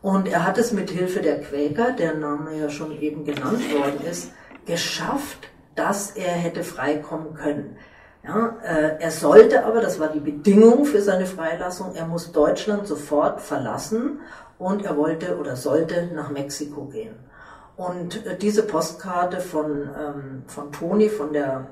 und 0.03 0.27
er 0.27 0.45
hat 0.45 0.59
es 0.59 0.73
mit 0.73 0.91
Hilfe 0.91 1.21
der 1.21 1.41
Quäker, 1.41 1.93
der 1.93 2.15
Name 2.15 2.59
ja 2.59 2.69
schon 2.69 2.91
eben 3.01 3.25
genannt 3.25 3.63
worden 3.73 4.05
ist, 4.05 4.33
geschafft, 4.67 5.49
dass 5.77 6.11
er 6.11 6.33
hätte 6.33 6.65
freikommen 6.65 7.35
können. 7.35 7.77
Ja, 8.25 8.57
äh, 8.63 9.01
er 9.01 9.11
sollte 9.11 9.65
aber, 9.65 9.81
das 9.81 9.99
war 9.99 10.09
die 10.09 10.21
Bedingung 10.21 10.85
für 10.85 11.03
seine 11.03 11.27
Freilassung, 11.27 11.97
er 11.97 12.07
muss 12.07 12.31
Deutschland 12.31 12.87
sofort 12.87 13.41
verlassen 13.41 14.21
und 14.59 14.85
er 14.85 14.97
wollte 14.97 15.39
oder 15.39 15.57
sollte 15.57 16.09
nach 16.15 16.31
Mexiko 16.31 16.85
gehen. 16.85 17.17
Und 17.77 18.25
äh, 18.25 18.37
diese 18.37 18.63
Postkarte 18.63 19.41
von, 19.41 19.91
ähm, 19.99 20.43
von 20.47 20.71
Toni, 20.71 21.09
von 21.09 21.33
der 21.33 21.67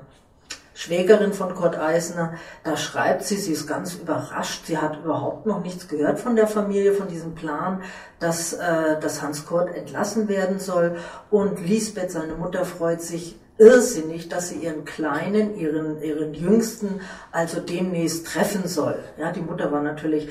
Schwägerin 0.73 1.31
von 1.31 1.53
Kurt 1.53 1.77
Eisner, 1.77 2.33
da 2.63 2.75
schreibt 2.75 3.23
sie, 3.23 3.37
sie 3.37 3.53
ist 3.53 3.67
ganz 3.67 3.95
überrascht, 3.95 4.65
sie 4.65 4.77
hat 4.77 5.03
überhaupt 5.03 5.45
noch 5.45 5.61
nichts 5.63 5.87
gehört 5.87 6.19
von 6.19 6.35
der 6.35 6.47
Familie, 6.47 6.93
von 6.93 7.07
diesem 7.07 7.35
Plan, 7.35 7.83
dass, 8.19 8.53
äh, 8.53 8.99
dass 8.99 9.21
Hans 9.21 9.45
Kurt 9.45 9.73
entlassen 9.75 10.27
werden 10.27 10.59
soll. 10.59 10.97
Und 11.29 11.65
Lisbeth, 11.65 12.11
seine 12.11 12.35
Mutter, 12.35 12.65
freut 12.65 13.01
sich 13.01 13.37
irrsinnig, 13.61 14.27
dass 14.27 14.49
sie 14.49 14.55
ihren 14.55 14.85
Kleinen, 14.85 15.55
ihren, 15.55 16.01
ihren 16.01 16.33
Jüngsten, 16.33 16.99
also 17.31 17.61
demnächst 17.61 18.25
treffen 18.25 18.67
soll. 18.67 18.97
Ja, 19.19 19.31
die 19.31 19.41
Mutter 19.41 19.71
war 19.71 19.83
natürlich 19.83 20.29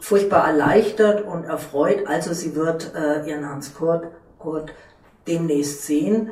furchtbar 0.00 0.46
erleichtert 0.46 1.24
und 1.24 1.44
erfreut, 1.44 2.06
also 2.06 2.34
sie 2.34 2.54
wird 2.54 2.94
äh, 2.94 3.26
ihren 3.28 3.48
Hans 3.48 3.74
Kurt, 3.74 4.08
Kurt 4.38 4.72
demnächst 5.26 5.86
sehen. 5.86 6.30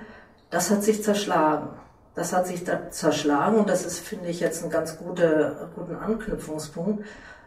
Das 0.50 0.70
hat 0.70 0.84
sich 0.84 1.02
zerschlagen. 1.02 1.70
Das 2.14 2.32
hat 2.32 2.46
sich 2.46 2.64
zerschlagen 2.90 3.58
und 3.58 3.70
das 3.70 3.86
ist, 3.86 4.00
finde 4.00 4.28
ich, 4.28 4.40
jetzt 4.40 4.64
ein 4.64 4.70
ganz 4.70 4.98
guter, 4.98 5.70
guten 5.74 5.96
Anknüpfungspunkt, 5.96 7.04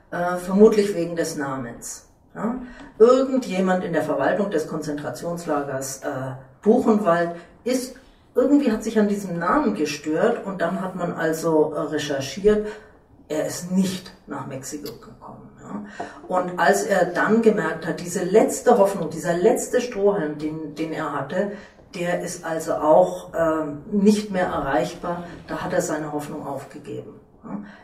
äh, 0.09 0.37
vermutlich 0.37 0.95
wegen 0.95 1.15
des 1.15 1.35
Namens. 1.35 2.07
Ja? 2.33 2.55
Irgendjemand 2.97 3.83
in 3.83 3.93
der 3.93 4.03
Verwaltung 4.03 4.49
des 4.49 4.67
Konzentrationslagers 4.67 5.99
äh, 6.03 6.07
Buchenwald 6.61 7.35
ist 7.65 7.95
irgendwie 8.35 8.71
hat 8.71 8.83
sich 8.83 8.97
an 8.99 9.07
diesem 9.07 9.37
Namen 9.39 9.75
gestört 9.75 10.45
und 10.45 10.61
dann 10.61 10.81
hat 10.81 10.95
man 10.95 11.13
also 11.13 11.73
äh, 11.73 11.79
recherchiert, 11.79 12.67
er 13.27 13.45
ist 13.45 13.71
nicht 13.71 14.11
nach 14.27 14.47
Mexiko 14.47 14.93
gekommen. 14.93 15.49
Ja. 15.61 15.85
Und 16.27 16.59
als 16.59 16.83
er 16.83 17.05
dann 17.05 17.41
gemerkt 17.41 17.87
hat, 17.87 18.01
diese 18.01 18.23
letzte 18.23 18.77
Hoffnung, 18.77 19.09
dieser 19.09 19.33
letzte 19.33 19.79
Strohhalm, 19.79 20.37
den, 20.37 20.75
den 20.75 20.91
er 20.91 21.13
hatte, 21.13 21.53
der 21.95 22.21
ist 22.21 22.45
also 22.45 22.73
auch 22.73 23.31
ähm, 23.33 23.83
nicht 23.91 24.31
mehr 24.31 24.47
erreichbar, 24.47 25.23
da 25.47 25.61
hat 25.61 25.73
er 25.73 25.81
seine 25.81 26.11
Hoffnung 26.11 26.45
aufgegeben. 26.45 27.20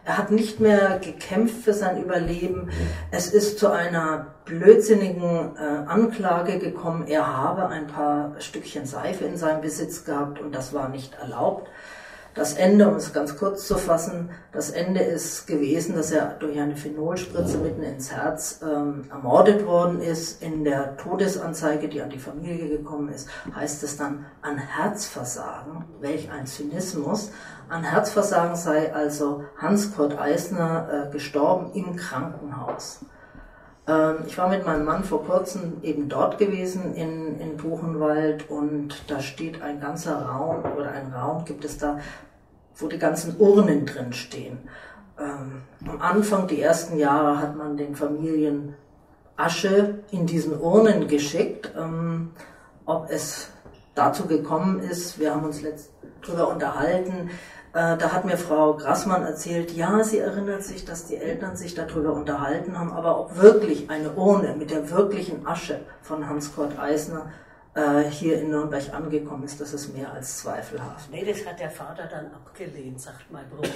Er 0.06 0.18
hat 0.18 0.32
nicht 0.32 0.60
mehr 0.60 1.00
gekämpft 1.00 1.64
für 1.64 1.74
sein 1.74 2.02
Überleben. 2.02 2.70
Es 3.12 3.34
ist 3.34 3.60
zu 3.60 3.72
einer 3.72 4.28
blödsinnigen 4.46 5.56
äh, 5.58 5.90
Anklage 5.90 6.60
gekommen, 6.60 7.08
er 7.08 7.36
habe 7.36 7.68
ein 7.68 7.88
paar 7.88 8.36
Stückchen 8.40 8.86
Seife 8.86 9.26
in 9.26 9.36
seinem 9.36 9.62
Besitz 9.62 10.06
gehabt 10.06 10.40
und 10.40 10.54
das 10.54 10.74
war 10.74 10.90
nicht 10.90 11.16
erlaubt. 11.16 11.70
Das 12.38 12.54
Ende, 12.54 12.88
um 12.88 12.98
es 12.98 13.14
ganz 13.14 13.36
kurz 13.36 13.68
zu 13.68 13.78
fassen, 13.78 14.30
das 14.52 14.70
Ende 14.70 15.02
ist 15.02 15.48
gewesen, 15.48 15.96
dass 15.96 16.12
er 16.12 16.36
durch 16.36 16.60
eine 16.60 16.76
Phenolspritze 16.76 17.58
mitten 17.58 17.82
ins 17.82 18.12
Herz 18.12 18.62
ähm, 18.62 19.06
ermordet 19.10 19.66
worden 19.66 20.02
ist. 20.02 20.44
In 20.44 20.64
der 20.64 20.98
Todesanzeige, 20.98 21.90
die 21.90 22.00
an 22.00 22.12
die 22.12 22.20
Familie 22.20 22.70
gekommen 22.70 23.10
ist, 23.10 23.28
heißt 23.56 23.82
es 23.82 23.98
dann 23.98 24.28
an 24.44 24.60
Herzversagen. 24.60 25.86
Welch 26.00 26.30
ein 26.30 26.46
Zynismus. 26.46 27.32
An 27.70 27.82
Herzversagen 27.82 28.56
sei 28.56 28.94
also 28.94 29.44
Hans-Kurt 29.58 30.20
Eisner 30.20 31.08
äh, 31.08 31.12
gestorben 31.12 31.72
im 31.74 31.96
Krankenhaus. 31.96 33.00
Ähm, 33.88 34.18
ich 34.28 34.38
war 34.38 34.50
mit 34.50 34.66
meinem 34.66 34.86
Mann 34.86 35.04
vor 35.04 35.24
kurzem 35.26 35.78
eben 35.82 36.10
dort 36.10 36.38
gewesen 36.38 36.94
in, 36.96 37.40
in 37.40 37.58
Buchenwald 37.58 38.50
und 38.50 39.04
da 39.08 39.22
steht 39.22 39.62
ein 39.62 39.80
ganzer 39.80 40.26
Raum 40.26 40.64
oder 40.76 40.92
ein 40.92 41.14
Raum 41.14 41.46
gibt 41.46 41.64
es 41.66 41.78
da, 41.78 42.00
wo 42.76 42.88
die 42.88 43.00
ganzen 43.00 43.38
Urnen 43.38 43.86
drin 43.86 44.14
stehen. 44.14 44.60
Ähm, 45.20 45.64
am 45.88 46.02
Anfang, 46.02 46.48
die 46.48 46.62
ersten 46.62 46.98
Jahre, 46.98 47.40
hat 47.40 47.56
man 47.56 47.78
den 47.78 47.96
Familien 47.96 48.76
Asche 49.36 50.00
in 50.12 50.26
diesen 50.26 50.60
Urnen 50.60 51.08
geschickt. 51.08 51.72
Ähm, 51.78 52.32
ob 52.86 53.10
es 53.10 53.50
dazu 53.96 54.26
gekommen 54.26 54.80
ist, 54.80 55.20
wir 55.20 55.34
haben 55.34 55.46
uns 55.46 55.62
letzt 55.62 55.92
darüber 56.22 56.50
unterhalten. 56.50 57.30
Äh, 57.78 57.96
da 57.96 58.12
hat 58.12 58.26
mir 58.26 58.38
Frau 58.38 58.74
Grassmann 58.74 59.22
erzählt, 59.22 59.72
ja, 59.72 60.04
sie 60.04 60.18
erinnert 60.18 60.64
sich, 60.64 60.84
dass 60.84 61.06
die 61.06 61.16
Eltern 61.16 61.56
sich 61.56 61.76
darüber 61.76 62.14
unterhalten 62.14 62.80
haben, 62.80 62.92
aber 62.92 63.20
ob 63.20 63.38
wirklich 63.40 63.92
eine 63.92 64.14
Urne 64.14 64.56
mit 64.58 64.72
der 64.72 64.90
wirklichen 64.90 65.46
Asche 65.46 65.82
von 66.02 66.28
Hans-Kurt 66.28 66.80
Eisner 66.80 67.32
äh, 67.76 68.06
hier 68.06 68.42
in 68.42 68.50
Nürnberg 68.50 68.92
angekommen 68.92 69.44
ist, 69.44 69.62
das 69.62 69.76
ist 69.76 69.96
mehr 69.96 70.12
als 70.12 70.40
zweifelhaft. 70.40 71.12
Nee, 71.12 71.24
das 71.24 71.46
hat 71.46 71.60
der 71.60 71.70
Vater 71.70 72.08
dann 72.10 72.34
abgelehnt, 72.34 73.00
sagt 73.00 73.32
mein 73.32 73.48
Bruder. 73.48 73.70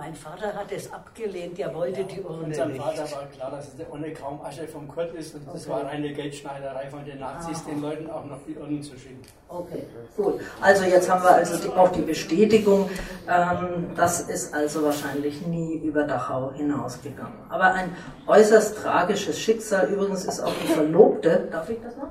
Mein 0.00 0.14
Vater 0.14 0.54
hat 0.54 0.72
es 0.72 0.90
abgelehnt, 0.90 1.58
der 1.58 1.74
wollte 1.74 2.00
ja, 2.00 2.06
die 2.06 2.22
Urne 2.22 2.44
Unserem 2.44 2.74
Vater 2.76 3.02
war 3.02 3.26
klar, 3.26 3.50
dass 3.50 3.68
es 3.68 3.76
der 3.76 3.92
Urne 3.92 4.14
kaum 4.14 4.40
Asche 4.40 4.66
vom 4.66 4.88
Kurt 4.88 5.12
ist 5.12 5.34
und 5.34 5.46
das 5.52 5.68
war 5.68 5.86
eine 5.86 6.10
Geldschneiderei 6.14 6.88
von 6.88 7.04
den 7.04 7.18
Nazis, 7.18 7.58
Aha. 7.58 7.70
den 7.70 7.82
Leuten 7.82 8.10
auch 8.10 8.24
noch 8.24 8.38
die 8.48 8.56
Urnen 8.56 8.82
zu 8.82 8.96
schicken. 8.96 9.20
Okay, 9.46 9.82
gut. 10.16 10.40
Also 10.62 10.84
jetzt 10.84 11.10
haben 11.10 11.22
wir 11.22 11.34
also 11.34 11.58
die, 11.58 11.68
auch 11.76 11.92
die 11.92 12.00
Bestätigung, 12.00 12.88
ähm, 13.28 13.90
das 13.94 14.22
ist 14.22 14.54
also 14.54 14.82
wahrscheinlich 14.84 15.46
nie 15.46 15.74
über 15.74 16.04
Dachau 16.04 16.54
hinausgegangen. 16.54 17.36
Aber 17.50 17.74
ein 17.74 17.94
äußerst 18.26 18.78
tragisches 18.78 19.38
Schicksal. 19.38 19.88
Übrigens 19.88 20.24
ist 20.24 20.40
auch 20.40 20.54
die 20.62 20.72
Verlobte, 20.72 21.46
darf 21.52 21.68
ich 21.68 21.78
das 21.82 21.94
noch? 21.98 22.08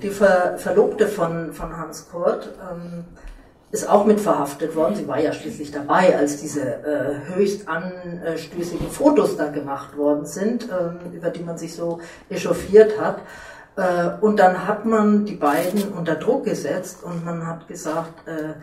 Die 0.00 0.08
Ver 0.08 0.56
Verlobte 0.56 1.06
von, 1.06 1.52
von 1.52 1.76
Hans 1.76 2.08
Kurt, 2.10 2.48
ähm, 2.72 3.04
ist 3.74 3.88
auch 3.88 4.06
mit 4.06 4.20
verhaftet 4.20 4.76
worden. 4.76 4.94
Sie 4.94 5.08
war 5.08 5.18
ja 5.18 5.32
schließlich 5.32 5.72
dabei, 5.72 6.16
als 6.16 6.40
diese 6.40 6.62
äh, 6.62 7.34
höchst 7.34 7.66
anstößigen 7.66 8.88
Fotos 8.88 9.36
da 9.36 9.48
gemacht 9.50 9.96
worden 9.96 10.26
sind, 10.26 10.70
äh, 10.70 11.16
über 11.16 11.30
die 11.30 11.42
man 11.42 11.58
sich 11.58 11.74
so 11.74 11.98
echauffiert 12.30 13.00
hat. 13.00 13.18
Äh, 13.74 14.10
und 14.20 14.38
dann 14.38 14.68
hat 14.68 14.84
man 14.84 15.24
die 15.24 15.34
beiden 15.34 15.88
unter 15.88 16.14
Druck 16.14 16.44
gesetzt 16.44 17.02
und 17.02 17.24
man 17.24 17.48
hat 17.48 17.66
gesagt, 17.66 18.28
äh, 18.28 18.54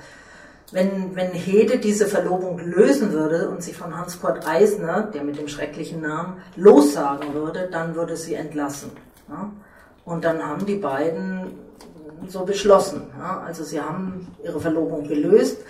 wenn, 0.71 1.13
wenn 1.13 1.31
Hede 1.31 1.79
diese 1.79 2.05
Verlobung 2.07 2.59
lösen 2.59 3.11
würde 3.11 3.49
und 3.49 3.61
sich 3.61 3.75
von 3.75 3.97
Hans-Kurt 3.97 4.47
Eisner, 4.47 5.09
der 5.13 5.25
mit 5.25 5.37
dem 5.37 5.49
schrecklichen 5.49 5.99
Namen, 5.99 6.37
lossagen 6.55 7.33
würde, 7.33 7.67
dann 7.69 7.95
würde 7.95 8.15
sie 8.15 8.35
entlassen. 8.35 8.91
Ja? 9.27 9.51
Und 10.05 10.23
dann 10.23 10.41
haben 10.41 10.65
die 10.65 10.77
beiden 10.77 11.59
so 12.27 12.45
beschlossen. 12.45 13.07
Ja? 13.17 13.43
Also 13.45 13.63
sie 13.63 13.81
haben 13.81 14.27
ihre 14.43 14.59
Verlobung 14.59 15.07
gelöst. 15.07 15.61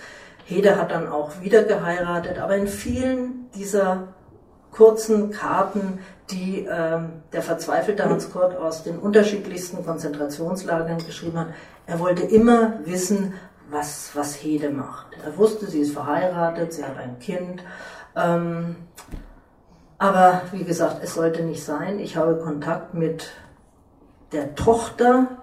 Hede 0.44 0.76
hat 0.76 0.90
dann 0.90 1.08
auch 1.08 1.40
wieder 1.40 1.62
geheiratet, 1.62 2.38
aber 2.38 2.56
in 2.56 2.66
vielen 2.66 3.50
dieser 3.54 4.08
kurzen 4.72 5.30
Karten, 5.30 6.00
die 6.30 6.66
ähm, 6.70 7.22
der 7.32 7.42
verzweifelte 7.42 8.08
Hans 8.08 8.32
Kurt 8.32 8.56
aus 8.56 8.82
den 8.82 8.98
unterschiedlichsten 8.98 9.84
Konzentrationslagern 9.84 10.98
geschrieben 11.04 11.38
hat. 11.38 11.48
Er 11.86 12.00
wollte 12.00 12.22
immer 12.22 12.74
wissen, 12.84 13.34
was, 13.70 14.10
was 14.14 14.34
Hede 14.34 14.70
macht. 14.70 15.06
Er 15.24 15.36
wusste, 15.36 15.66
sie 15.66 15.80
ist 15.80 15.92
verheiratet, 15.92 16.72
sie 16.72 16.84
hat 16.84 16.96
ein 16.98 17.18
Kind. 17.18 17.62
Ähm, 18.16 18.76
aber 19.98 20.42
wie 20.52 20.64
gesagt, 20.64 20.98
es 21.02 21.14
sollte 21.14 21.42
nicht 21.42 21.62
sein. 21.62 21.98
Ich 21.98 22.16
habe 22.16 22.36
Kontakt 22.36 22.94
mit 22.94 23.30
der 24.32 24.54
Tochter 24.54 25.41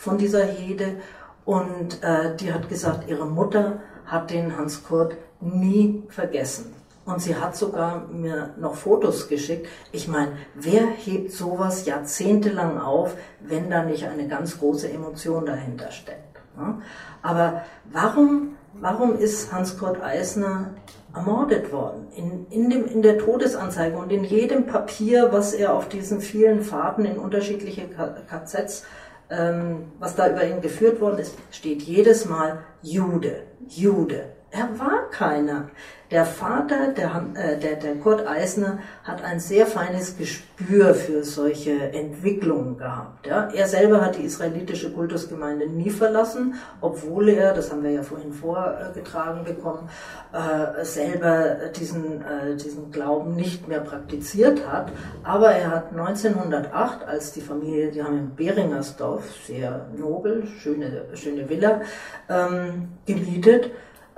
von 0.00 0.16
dieser 0.16 0.44
Hede 0.44 0.96
und 1.44 2.02
äh, 2.02 2.34
die 2.36 2.54
hat 2.54 2.70
gesagt, 2.70 3.06
ihre 3.08 3.26
Mutter 3.26 3.80
hat 4.06 4.30
den 4.30 4.56
Hans 4.56 4.82
Kurt 4.82 5.14
nie 5.40 6.04
vergessen. 6.08 6.74
Und 7.04 7.20
sie 7.20 7.36
hat 7.36 7.54
sogar 7.54 8.06
mir 8.06 8.54
noch 8.58 8.76
Fotos 8.76 9.28
geschickt. 9.28 9.68
Ich 9.92 10.08
meine, 10.08 10.32
wer 10.54 10.86
hebt 10.86 11.32
sowas 11.32 11.84
jahrzehntelang 11.84 12.78
auf, 12.78 13.14
wenn 13.40 13.68
da 13.68 13.82
nicht 13.82 14.06
eine 14.06 14.26
ganz 14.26 14.58
große 14.58 14.90
Emotion 14.90 15.44
dahinter 15.44 15.90
steckt? 15.90 16.38
Ne? 16.56 16.80
Aber 17.20 17.64
warum, 17.92 18.56
warum 18.72 19.18
ist 19.18 19.52
Hans-Kurt 19.52 20.02
Eisner 20.02 20.70
ermordet 21.14 21.72
worden? 21.72 22.06
In, 22.16 22.46
in, 22.48 22.70
dem, 22.70 22.86
in 22.86 23.02
der 23.02 23.18
Todesanzeige 23.18 23.98
und 23.98 24.10
in 24.10 24.24
jedem 24.24 24.66
Papier, 24.66 25.28
was 25.30 25.52
er 25.52 25.74
auf 25.74 25.90
diesen 25.90 26.22
vielen 26.22 26.62
Fahrten 26.62 27.04
in 27.04 27.18
unterschiedliche 27.18 27.86
KZs, 28.30 28.84
was 29.30 30.16
da 30.16 30.28
über 30.28 30.44
ihn 30.44 30.60
geführt 30.60 31.00
worden 31.00 31.18
ist, 31.20 31.36
steht 31.52 31.82
jedes 31.82 32.24
Mal 32.24 32.64
Jude, 32.82 33.44
Jude. 33.68 34.32
Er 34.52 34.78
war 34.78 35.08
keiner. 35.10 35.70
Der 36.10 36.24
Vater, 36.24 36.88
der, 36.88 37.24
äh, 37.34 37.56
der, 37.56 37.76
der 37.76 37.94
Kurt 37.94 38.26
Eisner, 38.26 38.80
hat 39.04 39.22
ein 39.22 39.38
sehr 39.38 39.64
feines 39.64 40.18
Gespür 40.18 40.92
für 40.92 41.22
solche 41.22 41.92
Entwicklungen 41.92 42.76
gehabt. 42.76 43.28
Ja. 43.28 43.48
Er 43.54 43.68
selber 43.68 44.00
hat 44.00 44.18
die 44.18 44.24
israelitische 44.24 44.92
Kultusgemeinde 44.92 45.68
nie 45.68 45.90
verlassen, 45.90 46.54
obwohl 46.80 47.28
er, 47.28 47.54
das 47.54 47.70
haben 47.70 47.84
wir 47.84 47.92
ja 47.92 48.02
vorhin 48.02 48.32
vorgetragen 48.32 49.44
bekommen, 49.44 49.88
äh, 50.32 50.84
selber 50.84 51.68
diesen, 51.78 52.22
äh, 52.22 52.56
diesen 52.56 52.90
Glauben 52.90 53.36
nicht 53.36 53.68
mehr 53.68 53.80
praktiziert 53.80 54.66
hat. 54.66 54.90
Aber 55.22 55.52
er 55.52 55.70
hat 55.70 55.92
1908, 55.92 57.06
als 57.06 57.30
die 57.30 57.40
Familie, 57.40 57.92
die 57.92 58.02
haben 58.02 58.18
in 58.18 58.34
Beringersdorf, 58.34 59.22
sehr 59.46 59.86
nobel, 59.96 60.44
schöne, 60.58 61.04
schöne 61.14 61.48
Villa, 61.48 61.82
ähm, 62.28 62.88
gemietet, 63.06 63.70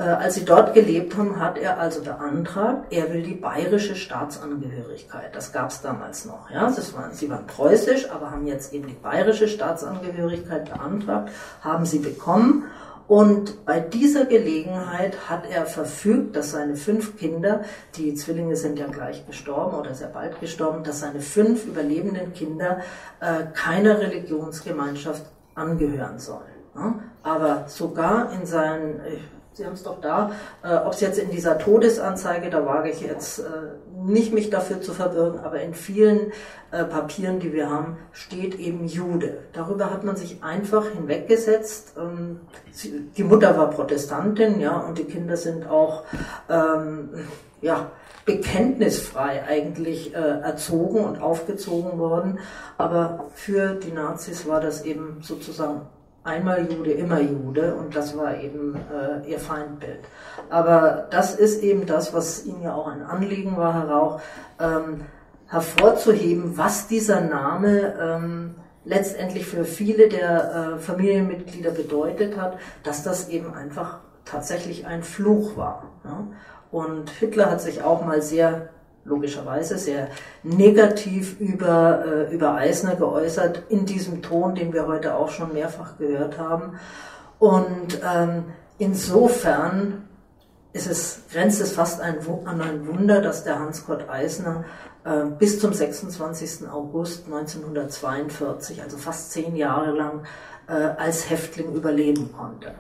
als 0.02 0.34
sie 0.34 0.44
dort 0.44 0.74
gelebt 0.74 1.16
haben, 1.16 1.38
hat 1.38 1.58
er 1.58 1.78
also 1.78 2.02
beantragt, 2.02 2.92
er 2.92 3.12
will 3.12 3.22
die 3.22 3.34
bayerische 3.34 3.94
Staatsangehörigkeit. 3.94 5.34
Das 5.34 5.52
gab 5.52 5.70
es 5.70 5.82
damals 5.82 6.24
noch. 6.24 6.50
Ja? 6.50 6.66
Das 6.66 6.94
waren, 6.94 7.12
sie 7.12 7.28
waren 7.30 7.46
preußisch, 7.46 8.10
aber 8.10 8.30
haben 8.30 8.46
jetzt 8.46 8.72
eben 8.72 8.86
die 8.86 8.94
bayerische 8.94 9.48
Staatsangehörigkeit 9.48 10.72
beantragt, 10.72 11.30
haben 11.60 11.84
sie 11.84 11.98
bekommen. 11.98 12.64
Und 13.08 13.66
bei 13.66 13.80
dieser 13.80 14.24
Gelegenheit 14.24 15.28
hat 15.28 15.44
er 15.50 15.66
verfügt, 15.66 16.36
dass 16.36 16.52
seine 16.52 16.76
fünf 16.76 17.18
Kinder, 17.18 17.62
die 17.96 18.14
Zwillinge 18.14 18.56
sind 18.56 18.78
ja 18.78 18.86
gleich 18.86 19.26
gestorben 19.26 19.76
oder 19.76 19.92
sehr 19.92 20.08
bald 20.08 20.40
gestorben, 20.40 20.84
dass 20.84 21.00
seine 21.00 21.20
fünf 21.20 21.66
überlebenden 21.66 22.32
Kinder 22.32 22.78
äh, 23.20 23.44
keiner 23.52 23.98
Religionsgemeinschaft 23.98 25.26
angehören 25.54 26.18
sollen. 26.18 26.40
Ja? 26.74 27.00
Aber 27.22 27.64
sogar 27.66 28.32
in 28.32 28.46
seinen, 28.46 29.00
Sie 29.54 29.66
haben 29.66 29.74
es 29.74 29.82
doch 29.82 30.00
da. 30.00 30.32
Äh, 30.62 30.76
Ob 30.76 30.94
es 30.94 31.00
jetzt 31.00 31.18
in 31.18 31.30
dieser 31.30 31.58
Todesanzeige, 31.58 32.48
da 32.48 32.64
wage 32.64 32.90
ich 32.90 33.02
jetzt 33.02 33.40
äh, 33.40 33.42
nicht 34.02 34.32
mich 34.32 34.48
dafür 34.48 34.80
zu 34.80 34.94
verbirgen, 34.94 35.40
aber 35.40 35.60
in 35.60 35.74
vielen 35.74 36.32
äh, 36.70 36.84
Papieren, 36.84 37.38
die 37.38 37.52
wir 37.52 37.68
haben, 37.68 37.98
steht 38.12 38.58
eben 38.58 38.86
Jude. 38.86 39.40
Darüber 39.52 39.90
hat 39.90 40.04
man 40.04 40.16
sich 40.16 40.42
einfach 40.42 40.86
hinweggesetzt. 40.88 41.94
Ähm, 41.98 42.40
sie, 42.70 43.10
die 43.14 43.24
Mutter 43.24 43.58
war 43.58 43.68
Protestantin, 43.68 44.58
ja, 44.58 44.78
und 44.78 44.96
die 44.96 45.04
Kinder 45.04 45.36
sind 45.36 45.68
auch, 45.68 46.04
ähm, 46.48 47.10
ja, 47.60 47.90
bekenntnisfrei 48.24 49.44
eigentlich 49.44 50.14
äh, 50.14 50.18
erzogen 50.18 51.04
und 51.04 51.20
aufgezogen 51.20 51.98
worden. 51.98 52.38
Aber 52.78 53.26
für 53.34 53.74
die 53.74 53.92
Nazis 53.92 54.48
war 54.48 54.60
das 54.60 54.84
eben 54.84 55.18
sozusagen 55.22 55.82
einmal 56.24 56.70
Jude, 56.70 56.92
immer 56.92 57.20
Jude 57.20 57.74
und 57.74 57.96
das 57.96 58.16
war 58.16 58.36
eben 58.38 58.76
äh, 58.76 59.28
ihr 59.28 59.38
Feindbild. 59.38 60.00
Aber 60.50 61.08
das 61.10 61.34
ist 61.34 61.62
eben 61.62 61.86
das, 61.86 62.14
was 62.14 62.44
ihm 62.44 62.62
ja 62.62 62.74
auch 62.74 62.86
ein 62.86 63.02
Anliegen 63.02 63.56
war, 63.56 63.74
heraus, 63.74 64.20
ähm, 64.60 65.02
hervorzuheben, 65.48 66.56
was 66.56 66.86
dieser 66.86 67.20
Name 67.20 67.94
ähm, 68.00 68.54
letztendlich 68.84 69.46
für 69.46 69.64
viele 69.64 70.08
der 70.08 70.76
äh, 70.76 70.78
Familienmitglieder 70.78 71.70
bedeutet 71.70 72.36
hat, 72.36 72.58
dass 72.84 73.02
das 73.02 73.28
eben 73.28 73.52
einfach 73.54 73.98
tatsächlich 74.24 74.86
ein 74.86 75.02
Fluch 75.02 75.56
war. 75.56 75.90
Ja? 76.04 76.26
Und 76.70 77.10
Hitler 77.10 77.50
hat 77.50 77.60
sich 77.60 77.82
auch 77.82 78.04
mal 78.04 78.22
sehr 78.22 78.70
logischerweise 79.04 79.78
sehr 79.78 80.08
negativ 80.42 81.38
über, 81.40 82.04
äh, 82.04 82.34
über 82.34 82.54
Eisner 82.54 82.96
geäußert, 82.96 83.64
in 83.68 83.86
diesem 83.86 84.22
Ton, 84.22 84.54
den 84.54 84.72
wir 84.72 84.86
heute 84.86 85.16
auch 85.16 85.30
schon 85.30 85.52
mehrfach 85.52 85.98
gehört 85.98 86.38
haben. 86.38 86.78
Und 87.38 88.00
ähm, 88.04 88.44
insofern 88.78 90.08
ist 90.72 90.86
es, 90.86 91.22
grenzt 91.32 91.60
es 91.60 91.72
fast 91.72 92.00
ein, 92.00 92.18
an 92.44 92.60
ein 92.60 92.86
Wunder, 92.86 93.20
dass 93.20 93.44
der 93.44 93.58
Hans-Kurt 93.58 94.08
Eisner 94.08 94.64
äh, 95.04 95.24
bis 95.38 95.60
zum 95.60 95.72
26. 95.72 96.68
August 96.68 97.26
1942, 97.26 98.82
also 98.82 98.96
fast 98.96 99.32
zehn 99.32 99.56
Jahre 99.56 99.90
lang, 99.90 100.22
äh, 100.68 100.72
als 100.72 101.28
Häftling 101.28 101.72
überleben 101.74 102.32
konnte. 102.32 102.74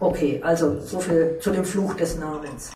Okay, 0.00 0.40
also 0.44 0.80
so 0.80 1.00
viel 1.00 1.38
zu 1.40 1.50
dem 1.50 1.64
Fluch 1.64 1.94
des 1.94 2.18
Namens. 2.18 2.72